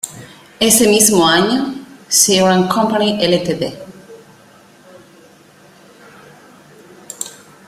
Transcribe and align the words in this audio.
Ese 0.59 0.87
mismo 0.89 1.27
año, 1.27 1.75
Seagram 2.07 2.67
Company 2.69 3.19
Ltd. 3.23 3.65